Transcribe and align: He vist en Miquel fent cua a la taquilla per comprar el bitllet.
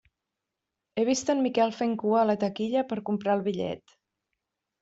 He 0.95 1.03
vist 1.09 1.29
en 1.33 1.43
Miquel 1.47 1.75
fent 1.81 1.93
cua 2.05 2.21
a 2.21 2.25
la 2.31 2.37
taquilla 2.45 2.85
per 2.93 3.01
comprar 3.11 3.37
el 3.41 3.47
bitllet. 3.51 3.99